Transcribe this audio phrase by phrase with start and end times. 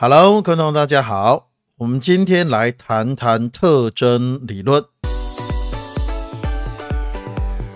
[0.00, 4.84] Hello，观众大家好，我们今天来谈谈特征理论。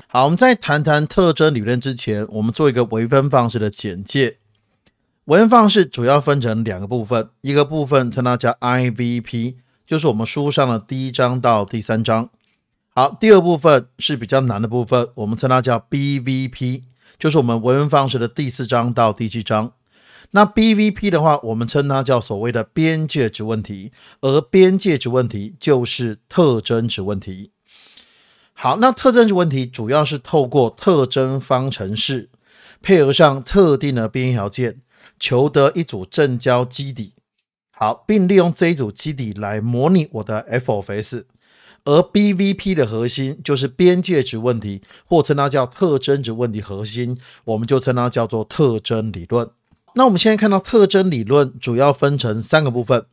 [0.06, 4.38] 好，我们在谈谈特征理论之前，我们做一个微分方式的简介。
[5.24, 12.30] 微分方式主要分成两个部分，一个部分称它叫 IVP，就是我们书上的第一章到第三章。
[12.94, 16.84] 好，第二部分是比较难的部分，我们称它叫 BVP，
[17.18, 19.72] 就是我们微分方式的第四章到第七章。
[20.32, 27.52] 那 BVP 的话，我们称它叫所谓的边界值问题，而边界值问题就是特征值问题。
[28.54, 32.30] 好，那特征值问题主要是透过特征方程式
[32.80, 34.80] 配合上特定的边条件，
[35.18, 37.14] 求得一组正交基底。
[37.70, 41.26] 好，并利用这一组基底来模拟我的 f of s。
[41.84, 49.50] 而 BVP 的核心就是边界值问题，或称它叫特征值问题核心，我们就称它叫做特征理论。
[49.94, 53.04] 那我们现在看到特征理论主要分成三个部分。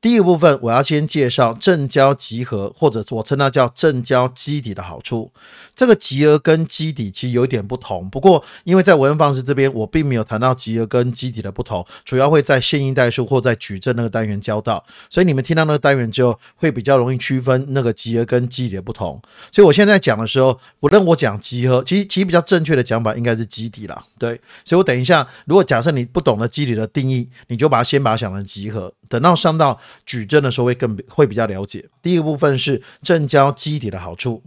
[0.00, 5.30] 第一个部分，我要先介绍正交集合，或者我称它叫正交基底的好处。
[5.76, 19.20] 这个集合跟基底其实有点不同，不过因为在文方式这边，我并没有谈到集合跟基底的不同，主要会在线性代数或在矩阵那个单元教到，所以你们听到那个单元之后，会比较容易区分那个集合跟基底的不同。
[19.52, 24.02] 所以我现在讲的时候，不论我讲集合，其实其实比较正确的讲法应该是基底啦。
[24.18, 31.84] 对，所以我等一下，如果假设你不懂得基底的定义，你就把它先把它想成集合，等到上到矩阵的时候会更会比较了解。
[32.02, 34.42] 第一个部分是正交基底的好处。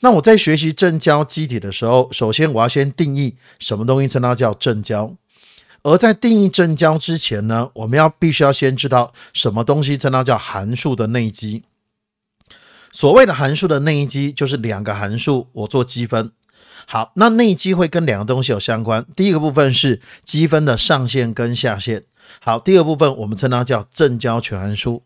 [0.00, 5.14] 那我在学习正交基底的时候，首先我要先定义什么东西称它叫正交。
[5.82, 11.62] 而在定义正交之前呢，我们要必须要先知道什么东西称它叫函数的内积。
[12.90, 16.32] 所谓的函数的内积，就是两个函数我做积分。
[16.86, 19.04] 好，那内积会跟两个东西有相关。
[19.14, 22.04] 第一个部分是积分的上限跟下限。
[22.40, 25.02] 好，第二部分我们称它叫正交全函数，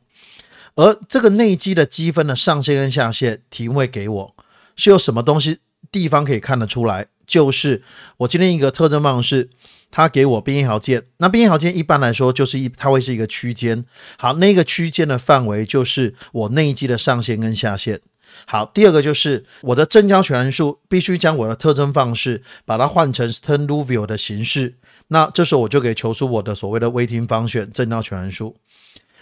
[0.75, 4.37] 而这个内积的积分的上限跟下限，题目会给我
[4.77, 5.59] 是有什么东西
[5.91, 7.07] 地方可以看得出来？
[7.27, 7.83] 就是
[8.19, 9.51] 我今天一个特征方式，
[9.91, 13.85] 它给我边界条件，那边界条件一般来说就是一，它会是一个区间。
[14.19, 18.01] 好，那个区间的范围就是我内积的上限跟下限。
[18.47, 24.77] 好，第二个就是我的正交全函数必须将我的特征方式把它换成 Stern Liouville 的形式。
[25.09, 28.57] 那这时候我就可以求出我的所谓的 waiting 方选正交全函数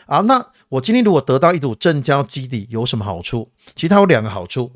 [0.06, 0.20] 啊。
[0.20, 3.50] 那我今天如果得到一组正交基底有什么好处？
[3.74, 4.72] 其实它有两个好处。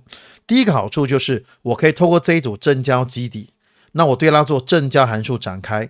[0.46, 3.50] 第一个好处就是我可以透过这一组正交基底，
[3.92, 5.88] 那我对它做正交函数展开。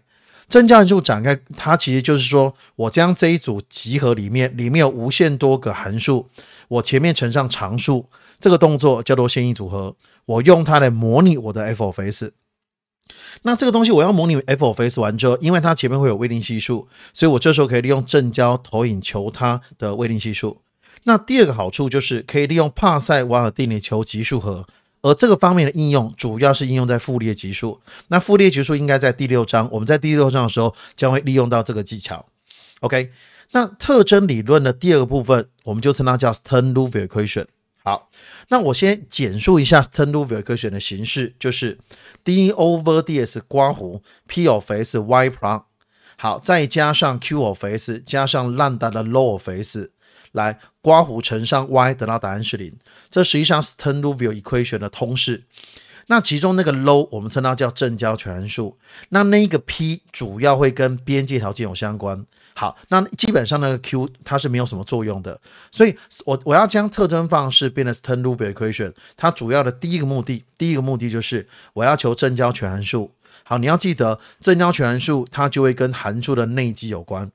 [0.49, 6.29] 正交函数展开，它其实就是说我将这一组集合里面里面有无限多个函数，
[6.69, 8.07] 我前面乘上常数，
[8.43, 9.97] 这个动作叫做线性组合。
[10.27, 12.35] 我用它来模拟我的 f of s。
[13.43, 20.61] 那这个东西我要模拟 f of s 完之后，因为它前面会有微定系数，所以我这时候可以利用正交投影求它的微定系数。
[21.05, 24.67] 那第二个好处就是可以利用帕塞瓦尔定理求级数和，
[25.03, 27.81] 而这个方面的应用主要是应用在傅立叶级数。
[28.09, 32.27] 那傅立叶级数应该在第六章，我们在第六章的时候将会利用到这个技巧。
[32.81, 33.11] OK，
[33.53, 37.47] 那特征理论的第二个部分，我们就称它叫 Stern-Liouville equation。
[37.85, 38.11] 好，
[38.49, 41.79] 那我先简述一下 Stendluvial equation 的形式，就是
[42.23, 45.65] d over ds 刮弧 p of s y prime，
[46.17, 49.93] 好，再加上 q of s 加上 lambda 的 low of s
[50.31, 52.77] 来刮弧乘上 y 得到答案是零。
[53.11, 55.45] 这实际上是 Stern-Liouville equation 的通式。
[56.07, 58.77] 那其中那个 low 我们称它叫正交全函数，
[59.11, 62.25] 那那一个 p 主要会跟边界条件有相关。
[62.55, 65.41] 好，那基本上那个 q 它是没有什么作用的，
[65.71, 65.97] 所以
[66.27, 73.11] 我我要将特征方式变成 Stern-Liouville equation，它主要的第一个目的，第一个目的就是我要求正交全函数。
[73.45, 77.31] 好，你要记得正交全函数它就会跟函数的内积有关。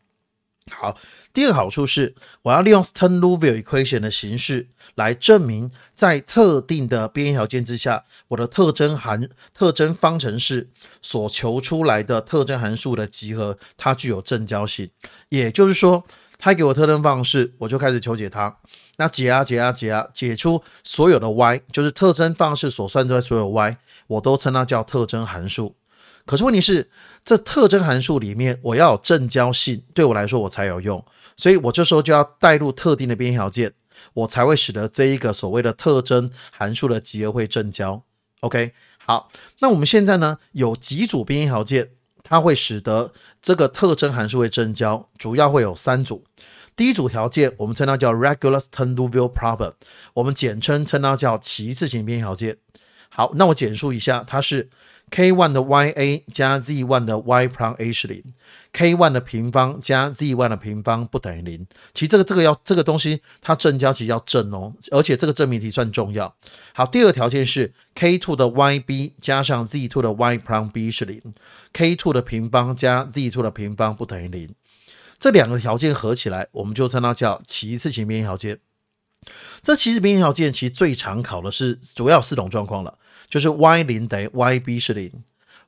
[0.69, 0.97] 好，
[1.33, 10.69] 第二个好处是我要利用 Stern-Liouville equation 的形式来证明，在特定的边界条件之下，我的特征函特征方程式
[11.01, 14.89] 所求出来的特征函数的集合，它具有正交性。
[15.29, 16.03] 也就是说，
[16.37, 18.57] 它给我特征方式，我就开始求解它。
[18.97, 23.77] 那解啊解啊解啊，解出所有的 y，就是特征方式所算出来所有 y，
[24.07, 25.75] 我都称它叫特征函数。
[26.27, 26.91] 可是问题是，
[27.23, 31.03] 这特征函数里面我要有正交性，对我来说我才有用，
[31.37, 33.71] 所以我这时候就要带入特定的边条件，
[34.13, 38.03] 我才会使得这一个所谓的特征函数的集合会正交。
[38.41, 41.91] OK，好，那我们现在呢有几组边条件，
[42.23, 46.25] 它会使得这个特征函数会正交，主要会有三组。
[46.75, 49.73] 第一组条件我们称它叫 regular Stern-Liouville problem，
[50.15, 52.57] 我们简称称它叫齐次型边条件。
[53.07, 54.69] 好，那我简述一下，它是。
[55.09, 58.21] K one 的 y a 加 z one 的 y prime a 是零
[58.73, 61.65] ，k one 的平方加 z one 的平方不等于零。
[61.93, 66.35] 其实这个这个要这个东西它正交其实要正哦，而且这个证明题算重要。
[66.73, 71.21] 好，第二条件是 k two 的 y b 加上 z two 的 y prime b 是零
[71.71, 74.53] ，k two 的平方加 z two 的平方不等于零。
[75.17, 78.59] 这两个条件合起来，我们就称它叫齐次形边条件。
[79.63, 82.99] 这齐次边条件其实最常考的是主要四种状况了。
[83.29, 85.11] 就是 y 零等于 y b 是零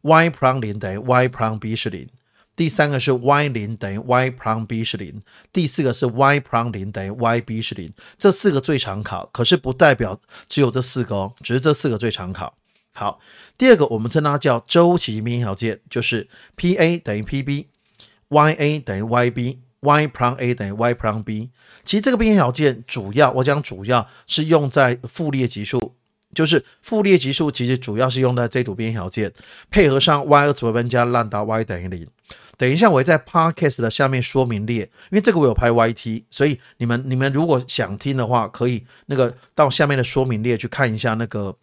[0.02, 2.08] ，y prime 零等于 y prime b 是零，
[2.56, 5.22] 第三个是 y 零等于 y prime b 是零，
[5.52, 12.56] 第四个是 y prime 零等于 y b 是零，这四个最常考，可是不代表只有这四个哦，只是这四个最常考。
[12.94, 13.20] 好，
[13.58, 21.50] 第二个我们称它叫周期边条件，就是 p a 等于 p b，y a 等于 y b，y prime a 等于 y prime b。
[21.86, 25.96] 其实这个边条件主要，我讲主要是用在复列级数。
[26.34, 29.31] 就是复列级数，其实主要是用在这组边条件，
[29.70, 32.08] 配合上 y 二次微分加 lambda y 等于零。
[32.58, 34.81] 等一下，我会在 podcast 的下面说明列，
[35.12, 41.56] 因为这个我有拍 YT，所以你们你们如果想听的话，可以那个到下面的说明列去看一下那个。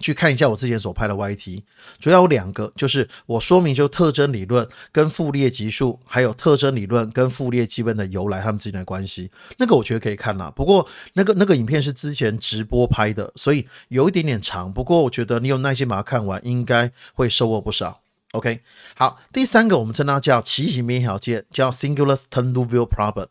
[0.00, 1.62] 去看一下我之前所拍的 YT，
[1.98, 10.50] 主要有两个，就是我说明就特征理论跟复列级数，还有特征理论跟复列积分的由来，他们之间的关系，那个我觉得可以看啦。
[10.50, 14.72] 不过那个那个影片是之前直播拍的，所以有一点点长。
[14.72, 18.00] 不过我觉得你有耐心把它看完，应该会收获不少。
[18.32, 18.60] OK，
[18.96, 23.28] 好，第三个我们称它叫奇形边条件，叫 Singular t e n d u v i l Problem，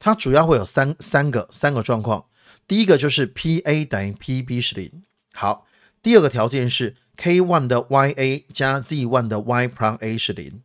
[0.00, 2.24] 它主要会有三三个三个状况。
[2.66, 4.90] 第一个就是 PA 等于 PB 是零，
[5.32, 5.66] 好。
[6.02, 10.60] 第二个条件是 k one 的 y a 加 z one 的 y prime a 是零，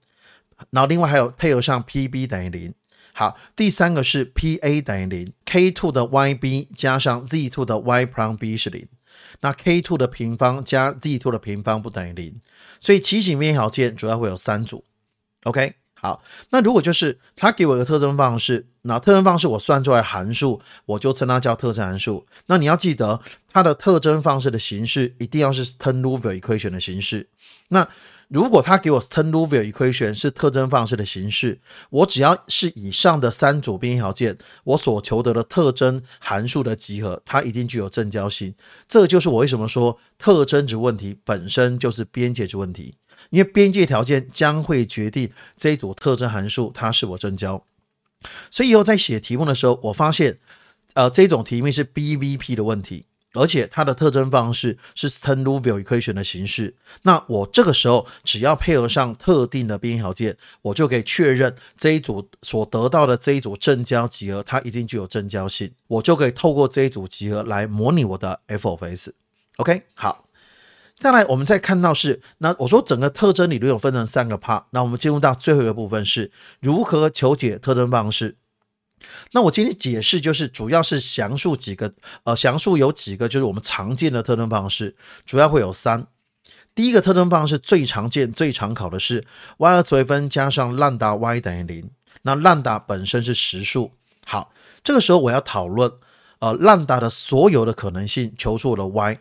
[0.70, 2.74] 然后另外还有配合上 p b 等于零。
[3.14, 8.88] 好，第三个是 p a 等于零，k two 的 y b 加上 z two 的 y prime b 是零，
[9.42, 12.40] 那 k two 的平方加 z two 的平方不等于零，
[12.80, 14.86] 所以奇形边条件主要会有三组。
[15.44, 15.76] OK。
[16.06, 16.22] 好，
[16.52, 22.24] 那如果就是他给我一个特征方式，那特征方式我算出来函数，我就称它叫特征函数。
[22.46, 23.20] 那你要记得，
[23.52, 27.28] 它的特征方式的形式一定要是 Stern-Liouville equation 的形式。
[27.70, 27.88] 那
[28.28, 31.60] 如果他给我 Stern-Liouville equation 是特征方式的形式，
[31.90, 38.54] 我只要是以上的三组边条件，我所求得的特征函数的集合，它一定具有正交性。
[38.88, 42.96] 这就是我为什么说特征值问题本身就是边界值问题。
[43.30, 47.64] 因为边界条件将会决定这一组特征函数它是否正交，
[48.50, 50.40] 所以以后在写题目的时候，我发现，
[50.94, 56.76] 呃，这种题目是 BVP 的问题，而且它的特征方式是 Stern-Liouville equation 的形式。
[57.04, 69.14] 那我这个时候只要配合上特定的边条件，我就可以确认这一组所得到的这一组正交集合，它一定具有正交性，我就可以透过这一组集合来模拟我的 f of s。
[69.58, 70.25] OK，好。
[70.98, 76.32] 再来，我们再看到是那我说整个特征理论有分成三个 part，那我们进入到最后一个部分是
[76.62, 78.38] 如何求解特征方式。
[79.34, 81.94] 那我今天解释就是主要是详述几个
[82.24, 84.96] 呃详述有几个就是我们常见的特征方式，
[85.26, 86.08] 主要会有三。
[86.74, 89.26] 第一个特征方式最常见最常考的是
[89.58, 91.90] y 二次微分加上 lambda y 等于零，
[92.22, 93.92] 那 lambda 本身是实数。
[94.26, 95.92] 好，这个时候我要讨论
[96.40, 99.20] 呃 lambda 的所有的可能性，求出我的 y。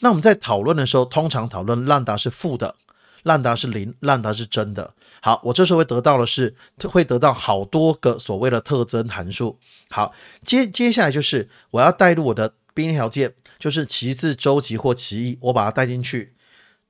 [0.00, 2.74] 那我们在讨论的时候，通常讨论烂达是负的，
[3.22, 4.94] 烂达是零，烂达是真的。
[5.22, 9.58] 好，我这时候会得到的是，会得到好多个所谓的特征函数。
[9.90, 10.12] 好，
[10.44, 16.34] 接接下来就是我要带入我的边条件，就是其次周期或其一，我把它带进去，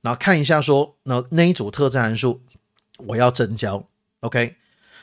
[0.01, 2.41] 然后看一下说，那那一组特征函数
[3.07, 3.87] 我要正交
[4.19, 4.55] ，OK。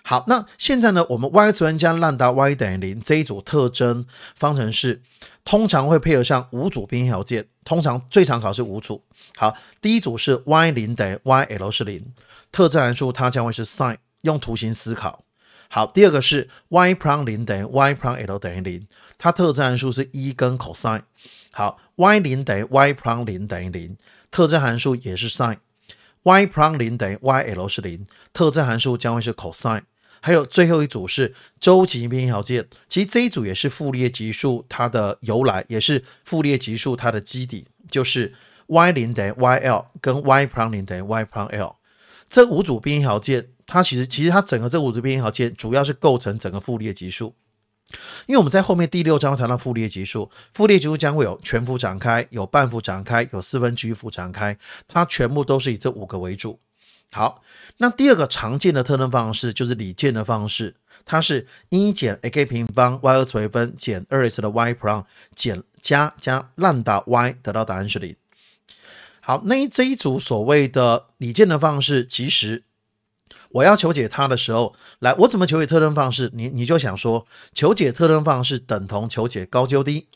[0.06, 1.02] 好，那现在呢？
[1.08, 4.04] 我们 y 次方加 lambda y 等于零这一组特征
[4.36, 5.00] 方程式，
[5.44, 9.02] 通常会配合上五组边条件，通常最常考是五组。
[9.36, 12.12] 好，第一组是 y 零等于 y l 是零，
[12.50, 15.22] 特征函数它将会是 sin，用图形思考。
[15.68, 18.86] 好，第二个是 y prime 零等于 y prime l 等于零，
[19.18, 21.02] 它特征函数是一跟 cos。
[21.52, 23.96] 好，y 零等于 y prime 零等于零，
[24.30, 25.58] 特征函数也是 sin。
[26.22, 29.82] y prime 零等于 y l 是零，特征函数将会是 cos。
[30.24, 38.32] 还有最后一组是周期边条件，其实这一组也是傅列级数它的由来，也是傅列级数它的基底，就是
[38.68, 41.76] y 零等于 yl 跟 y prime 零等于 y prime l
[42.30, 47.34] 这五组边条件，它其实其实它整个这五组边条件主要是构成整个傅列级数。
[48.24, 54.56] 因为我们在后面第六章谈到傅列级数，傅列级数将会有全幅展开、有半幅展开、有四分之一幅展开，
[54.88, 56.58] 它全部都是以这五个为主。
[57.14, 57.44] 好，
[57.76, 65.04] 那第二个常见的特征方式就是李健的方式，它是一减 a_k 平方 y 二次微分减二 s 的 y prime
[65.36, 68.16] 减加加 lambda y 得到答案是零。
[69.20, 72.64] 好，那这一组所谓的理件的方式，其实
[73.52, 76.32] 我要求解它的时候，来，我怎么求解特征方式？
[76.34, 80.08] 你你就想说，求解特征方式等同求解高就低。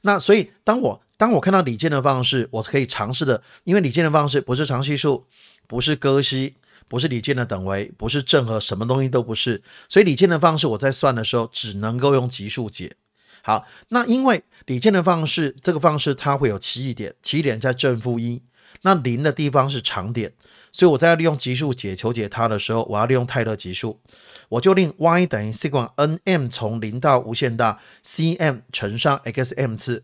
[0.00, 5.26] 那所以，当我当我看到李健的方式，我可以尝试的，因为李健的方式不是常系数，
[5.70, 6.56] 不是哥西，
[6.88, 9.62] 不是理件的等维，不是正和，什么东西都不是。
[9.88, 12.96] 所以理件的方式，我在算的时候只能够用级数解。
[13.44, 18.42] 好，那因为理件的方式，这个方式它会有奇异点，奇异点在正负一。
[18.82, 20.32] 那零的地方是长点，
[20.72, 24.00] 所以我在利用级数解求解它的时候，我要利用泰勒级数，
[24.48, 30.02] 我就令 y 等于 sin n m 从零到无限大 c m 乘上 x m 次，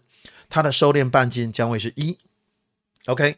[0.48, 2.18] 它的收敛半径将会是一。
[3.06, 3.36] OK，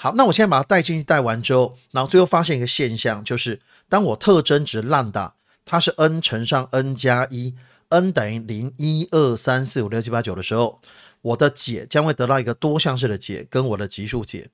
[0.00, 7.54] 好，那我现在把它带进去，带完之后，然后最后发现一个现象，就是当我特征值烂打它是 n 乘上 n 加一
[7.88, 10.80] ，n 等于零一二三四五六七八九的时候，
[11.20, 14.48] 我的解将会得到一个多项式的解跟我的级数解。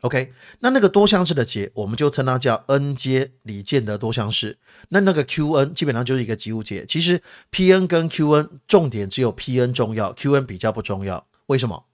[0.00, 4.58] OK，那那个多项式的解，我们就称它叫 n 阶李建德多项式。
[4.88, 6.84] 那那个 Qn 基本上就是一个集物解。
[6.84, 11.26] 其实 Pn 跟 Qn 重点只有 Pn 重要，Qn 比较不重要。
[11.46, 11.84] 为什么？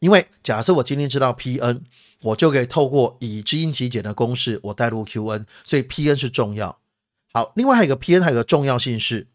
[0.00, 1.82] 因为假设我今天知道 Pn，
[2.22, 6.78] 我就可以透过已知因极简的公式，我代入 Qn，所以 Pn 是重要。
[7.32, 9.26] 好，另外还有一个 Pn 还有个重要性是，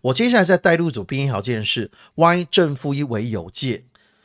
[0.00, 3.84] 我接下来再代入组变异条件是 y 正负一为有界，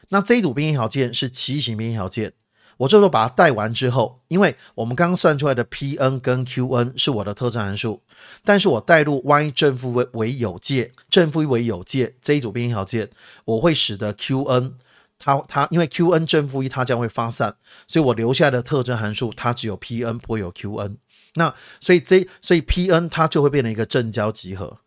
[0.10, 2.34] 那这一组变异条件是奇异型变异条件。
[2.78, 8.02] 我这时候把它带完之后，因为我们刚刚算出来的 Pn 跟 Qn 是我的特征函数，
[8.44, 13.10] 但是我带入 y 正负为为有界，正负一为有界这一组变异条件，
[13.46, 14.74] 我会使得 Qn
[15.20, 17.56] 它它因为 Qn 正负一它将会发散，
[17.88, 20.98] 所以我留下的特征函数它只有 Pn 不会有 Qn，
[21.36, 24.80] 那所以这所以 Pn 它就会变成一个正交集合。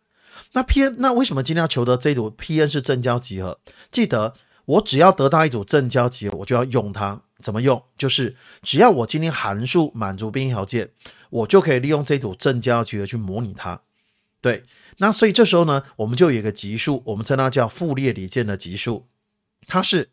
[0.53, 3.59] 那 Pn 那为什么今天要求得这组 Pn 是正交集合？
[3.91, 4.33] 记得
[4.65, 7.21] 我只要得到一组正交集合，我就要用它。
[7.41, 7.83] 怎么用？
[7.97, 10.91] 就是只要我今天函数满足边条件，
[11.31, 13.81] 我就可以利用这组正交集合去模拟它。
[14.39, 14.63] 对，
[14.97, 19.07] 那所以这时候呢，我们就有一个级数，我们称它叫傅列里件的级数。
[19.67, 20.09] 它是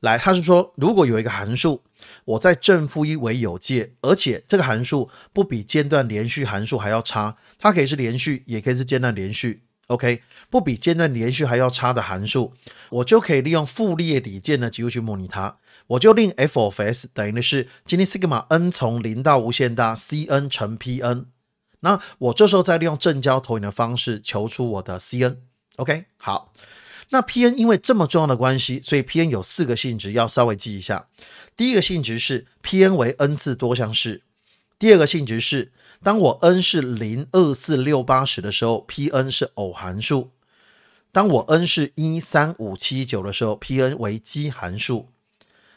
[0.00, 1.82] 来，它是说，如果有一个函数，
[2.24, 9.62] 我在正负一为有界，而且这个函数不比间断连续函数还要差，它可以是连续，也可以是间断连续。
[9.88, 12.52] OK，不比间断连续还要差的函数，
[12.90, 15.56] 我就可以利用傅立叶里件的级数去模拟它。
[15.86, 21.24] 我就令 f of s 等于的是今天 sigma n 从零到无限大 c n 乘 p n，
[21.80, 25.40] 那我这时候再利用正交投影的方式求出我的 c n。
[25.76, 26.52] OK，好，
[27.10, 31.08] 那 p n 因为这么重要的关系，所以 p n 有四个性质要稍微记一下。
[31.56, 34.22] 第一个性质是 p n 为 n 次多项式。
[34.78, 35.72] 第二个性质是
[36.02, 40.30] 当我 n 是零二四六八十的时候，p n 是偶函数；
[41.10, 45.08] 当我 n 是一三五七九的时候，p n 为奇函数。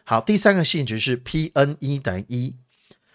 [0.03, 2.55] 好，第三个性质是 Pn 一等于一。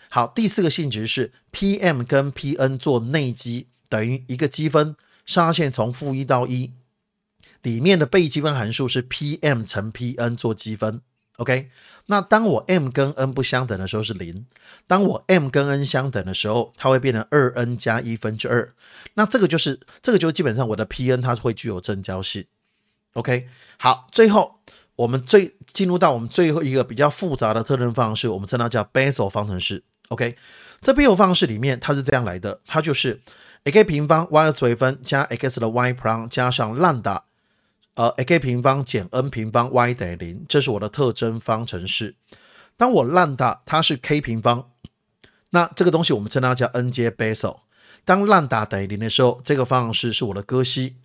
[0.09, 4.97] 好，第四个性质是 Pm 跟 Pn 做内积等于一个积分
[5.27, 6.73] 上下限从负一到一，
[7.67, 11.01] 里面的被积分函数是 Pm 乘 Pn 做积分。
[11.39, 11.69] OK，
[12.07, 14.47] 那当我 m 跟 n 不相等的时候是零，
[14.87, 18.73] 当我 m 跟 n 相等的时候，它会变成二 n 加一分之二。
[19.15, 22.45] 那这个就是这个就基本上我的 Pn 它会具有正交性。
[23.15, 24.61] OK，好，最后。
[24.97, 29.85] 我们最进入到我们最后一个比较复杂的特征方式，我们称它叫 Bessel 方程式。
[30.09, 30.39] OK，
[30.81, 33.21] 这 Bessel 方程式里面它是这样来的，它就是
[33.65, 37.21] a_k 平方 y 的微分加 x 的 y prime 加上 lambda，
[37.97, 42.15] 呃 a_k 平方减 n 平方 y 等于零，这是我的特征方程式。
[42.77, 44.71] 当我让它它是 k 平方，
[45.51, 47.61] 那这个东西我们称它叫 n 阶 Bessel。
[48.05, 50.99] 当浪达等于零的时候，这个方程式是我的哥西。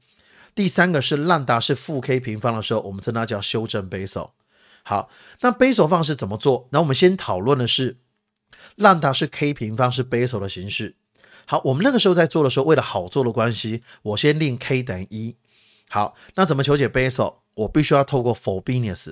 [0.53, 4.31] 第三个是浪达是负 k 平方的时候，我们称它叫修正 Bessel。
[4.83, 6.67] 好，那 Bessel 方式怎么做？
[6.71, 7.98] 那我们先讨论的是
[8.75, 10.98] 浪达是 k 平方是 Bessel 的形式。
[11.45, 15.38] 好，我们那个时候在做的时候，为了好做的关系，我先令 k 等于一。
[15.91, 17.36] 好，那怎么求解 Bessel？
[17.55, 19.12] 我必须要透过 Frobenius。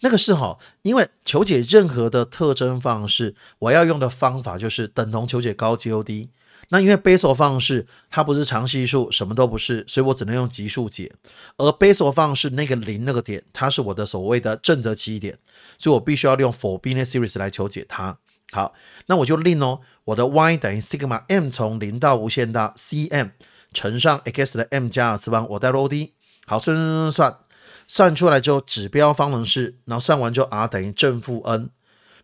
[0.00, 6.30] 那个是哈，因为求解任何的特征方式，我要用的方法就是等同求解高 GOD。
[6.70, 11.12] 那因为 Bessel 方式它不是常系数，什么都不是，所以我只能用级数解。
[11.58, 15.38] 而 Bessel 方式那个零那个点，它是我的所谓的正则奇点，
[15.76, 18.16] 所以我必须要用 Frobenius series 来求解它。
[18.52, 18.72] 好，
[19.06, 23.28] 那我就令哦，我的 y 等于 sigma m 从零到无限大 c m
[23.76, 26.14] 乘上 x 的 m 加 r 次方，我带 o d。
[26.46, 27.38] 好，算算算算，
[27.86, 31.68] 算出来之后，指标方程式，然后算完之后 r 等于正负 n。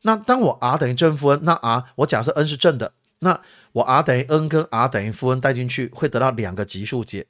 [0.02, 3.38] 那当我 r 等于正负 n，那 r 我假设 n 是正的，那
[3.73, 7.26] 我 r 等于 n 跟 r 等于负 n 带进去，会得到两个级数解。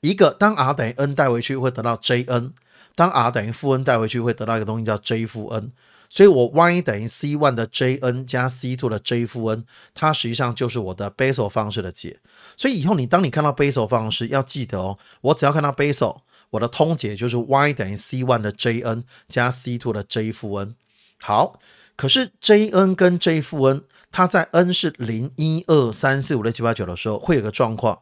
[0.00, 2.52] 一个当 r 等于 n 带回去会得到 Jn，
[2.94, 5.72] 当 r 等于负 n 带回去会得到一个东西叫 J 负 n。
[6.10, 9.64] 所以我 y 等于 c 一的 Jn 加 c to 的 J 负 n，
[9.94, 12.18] 它实际上就是我的 Bessel 方式的解。
[12.56, 20.74] 所以以后你当你看到 Bessel 方式，要记得哦，我只要看到 Bessel，我的通解就是 y 等于 c 一的 Jn 加 c to 的 J 负 n。
[21.20, 21.60] 好，
[21.96, 28.00] 可是 Jn 跟 J 负 n，它在 n 是零一二三四五六七八九的时候，会有个状况。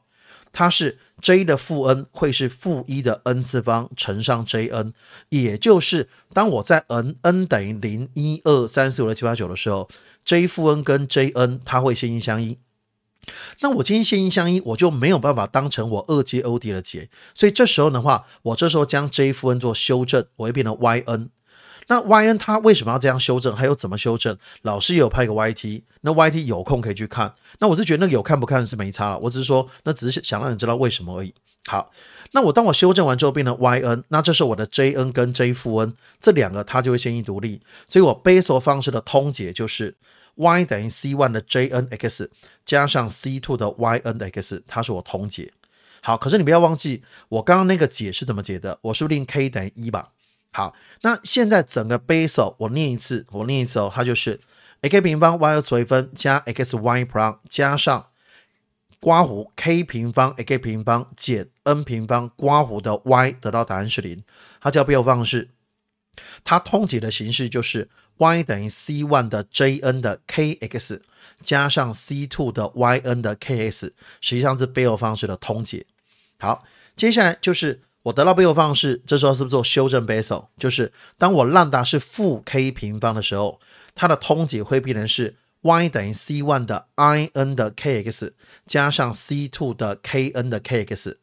[0.50, 4.92] 它是 j 的负 n 会是负一的 n 次方乘上 Jn，
[5.28, 9.88] 也就是当我在 n n 等于零一二三四五六七八九的时候
[10.24, 12.58] ，j 负 n 跟 Jn 它会线性相依。
[13.60, 21.28] 那我今天线性相依，我就没有办法当成我二阶 OD 的解，所以这时候的话，我这时候将 j 负 n 做修正，我会变成 Yn。
[21.88, 23.54] 那 yn 它为什么要这样修正？
[23.54, 24.38] 还有怎么修正？
[24.62, 27.34] 老师也有拍个 yt，那 yt 有空可以去看。
[27.58, 31.34] 那我是觉得那个有看不看是没差了，我只是说那只是想让你知道为什么而已。
[31.66, 31.90] 好，
[32.32, 39.96] 那我当我修正完之后变成 yn，那这是我的 jn 跟 j 负 n 这两个它就会先一独立，所以我 base 方式的通解就是
[40.36, 42.28] y 等于 c one 的 jnx
[42.64, 45.50] 加上 c two 的 ynx，它是我通解。
[46.00, 50.10] 好，可是你不要忘记我刚刚那个解是怎么解的，我是不是令 k 等于一吧？
[50.50, 54.40] 好，那现在整个 Bessel 我念一次，我念一次哦，它就是
[54.80, 58.06] x 平方 y 二维分加 x y prime 加上
[58.98, 64.24] 刮弧 k 平方 x 平方减 n 平方刮弧的 y 得到答案是零，
[64.60, 65.50] 它叫贝塔方式。
[66.42, 71.00] 它通解的形式就是 y 等于 c one 的 Jn 的 kx
[71.44, 75.86] 加上 c two 的 yn 的 kx，实际上是 Bessel 方式的通解。
[76.38, 76.64] 好，
[76.96, 77.82] 接下来就是。
[78.08, 80.46] 我得到贝尔方式，这时候是不是做修正 Bessel？
[80.58, 83.60] 就是当我浪达是负 k 平方的时候，
[83.94, 88.32] 它的通解会变成是 y 等于 c one 的 i n 的 kx
[88.66, 91.16] 加上 c two 的 k n 的 kx，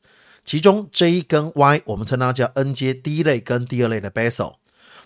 [0.44, 4.58] 其中 j 跟 y 我们称它叫 n 阶第一类跟第二类的 Bessel。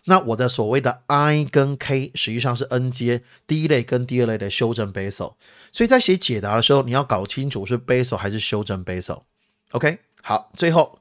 [0.05, 5.35] 那我的所谓的 i 跟 k 实际上是 n 阶第一类跟第二类的修正 Bessel。
[5.71, 9.21] 所以在写解答的时候，你要搞清楚是 Bessel 还是修正 Bessel。
[9.71, 10.99] OK，好，最后。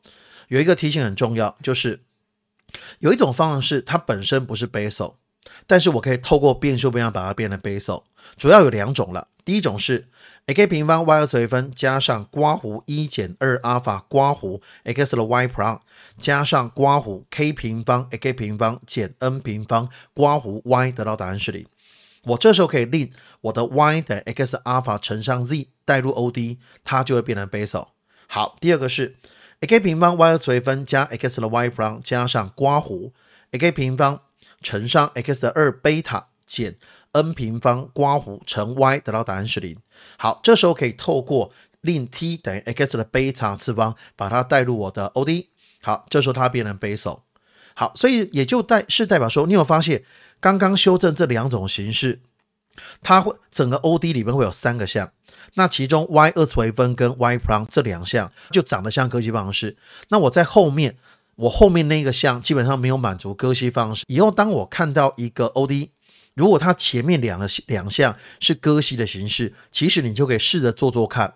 [0.48, 2.00] 有一个提醒很重要，就是
[2.98, 5.14] 有一种方式，它本身不是 Bessel，
[5.66, 8.02] 但是我可以透过变数变量把它变成 Bessel。
[8.36, 10.08] 主要有两种了，第一种是
[10.46, 15.80] ak 平方 y 二次微分加上刮弧一减二阿尔法刮弧 x 的 y prime
[16.18, 21.66] 加上刮弧 k 平方 ak 平方减 n 平方刮弧 y 得到答案是零。
[22.24, 23.10] 我这时候可以令
[23.42, 27.88] 我的 y 等 x 阿尔法乘上 z 代入 OD，它就会变成 Bessel。
[28.26, 29.16] 好，第二个是。
[29.60, 33.10] X 平方 y 二次微分加 x 的 y prime 加上刮弧
[33.50, 34.22] x 平方
[34.62, 36.76] 乘上 x 的二贝塔减
[37.12, 39.76] n 平方刮弧乘 y 得到答案是零。
[40.16, 45.46] 好，这时候可以透过令 t 等于 x 的贝塔次方，把它带入我的 OD。
[45.80, 47.20] 好，这时候它变成 Bessel。
[47.74, 50.04] 好，所以也就代是代表说，你有发现
[50.40, 52.20] 刚刚修正这两种形式，
[53.02, 55.10] 它会整个 OD 里面会有三个项。
[55.54, 59.76] 那其中 y 二次微分跟 y prime 这两项就长得像哥西方式。
[60.08, 60.96] 那我在后面，
[61.36, 64.04] 我后面那个项基本上没有满足哥西方式。
[64.08, 65.90] 以后当我看到一个 OD，
[66.34, 71.34] 如果它前面两个两项是哥西的形式，其实你就可以试着做做看，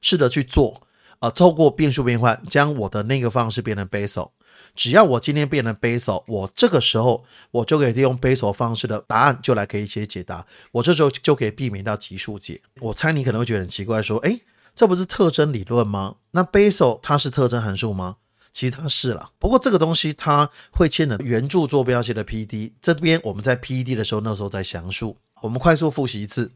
[0.00, 0.83] 试着去做，
[1.24, 4.28] 呃，透过变数变换将我的那个方式变成 Bessel。
[4.74, 12.60] 只要我今天变成 Bessel，我这个时候我就可以利用 Bessel 方式的答案就来可以写解答，我这时候就可以避免到级数解。
[12.82, 14.38] 我猜你可能会觉得很奇怪，说，哎，
[14.74, 16.16] 这不是特征理论吗？
[16.32, 18.16] 那 Bessel 它是特征函数吗？
[18.52, 26.50] 其实它是了，不过这个东西它会牵扯圆柱坐标系的 PD，这边我们在 PD 的时候那时候在详述，我们快速复习一次。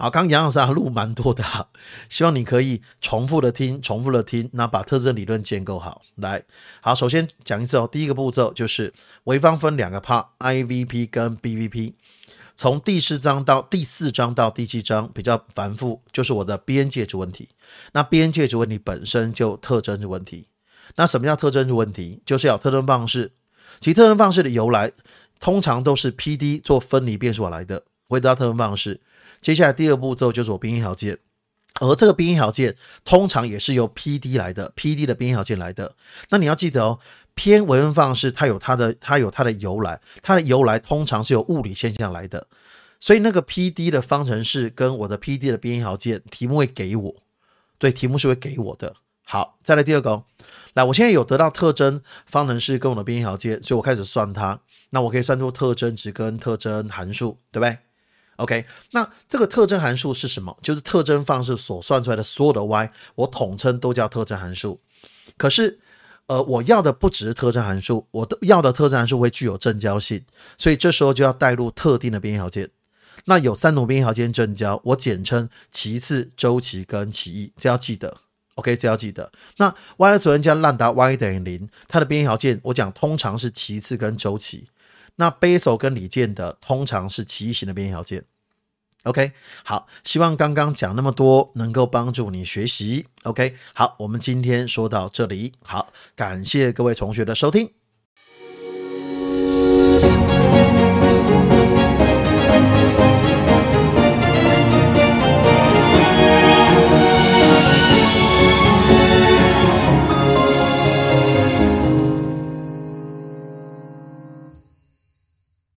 [0.00, 1.44] 好，刚杨老师录蛮多的，
[2.08, 6.42] 希望你可以重复的听，重复的听，那把特征理论建构好来。
[6.80, 8.90] 好，首先讲一次哦，第一个步骤就是
[9.26, 11.92] 潍坊分两个 part，IVP 跟 BVP。
[12.56, 17.50] 从第四章到第四章到第七章比较繁复，就是我的边界值问题。
[17.92, 20.46] 那边界值问题本身就特征值问题。
[20.96, 22.22] 那什么叫特征值问题？
[22.24, 23.32] 就是要特征方式。
[23.78, 24.90] 其特征方式的由来，
[25.38, 29.02] 通常都是 PD 做分离变数来的，回到特征方式。
[29.40, 31.18] 接下来第二步骤就是我边界条件，
[31.80, 35.94] 而这个边界条件通常也是由 PD 来的，PD 的边界条件来的。
[36.28, 36.98] 那你要记得哦，
[37.34, 42.46] 偏微分方式它有它的它有它的由来，它的由来通常是由物理现象来的。
[42.98, 47.14] 所以那个 PD 的方程式跟我的 PD 的边界条件，题目会给我，
[47.78, 48.94] 对，题目是会给我的。
[49.24, 50.24] 好，再来第二个哦，
[50.74, 54.60] 来，我现在有得到特征方程式跟我的边界条件，所以我开始算它。
[54.90, 57.78] 那我可以算出特征值跟特征函数，对不对
[58.40, 60.56] ？OK，那这个特征函数是什么？
[60.62, 64.80] 就是特征方式所算出来的所有的 y，我统称都叫特征函数。
[65.36, 65.78] 可是，
[66.26, 70.24] 呃，我要的不只是特征函数，我的要的特征函数会具有正交性，
[70.56, 72.70] 所以这时候就要带入特定的边条件。
[73.26, 78.16] 那有三种边条件正交，我简称其次、周期跟奇异，这要记得。
[78.54, 79.30] OK，这要记得。
[79.58, 84.68] 那 y 的责任加烂达 y 等于零，它的边条件我讲通常是其次跟周期。
[85.20, 88.24] 那 Bessel 跟李健的通常是奇异型的边条件。
[89.02, 93.06] OK，好，希望刚刚讲那么多能够帮助你学习。
[93.24, 97.79] OK，好，我们今天说到这里，好，感谢各位同学的收听。